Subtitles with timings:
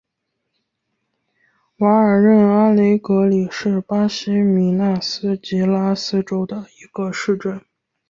[1.77, 7.61] 瓦尔任阿雷格里是巴西米纳斯吉拉斯州的一个市镇。